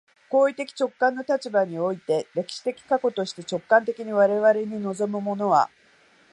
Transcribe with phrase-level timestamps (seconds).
[0.31, 5.69] 行為的直観の立場において、歴史的過去として、直観的に我々に臨むものは、